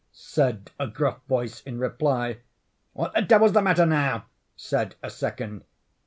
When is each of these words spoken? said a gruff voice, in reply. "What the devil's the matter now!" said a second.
said 0.13 0.71
a 0.79 0.87
gruff 0.87 1.21
voice, 1.27 1.61
in 1.61 1.77
reply. 1.77 2.37
"What 2.93 3.13
the 3.13 3.21
devil's 3.21 3.51
the 3.53 3.61
matter 3.61 3.85
now!" 3.85 4.25
said 4.55 4.95
a 5.03 5.11
second. 5.11 5.63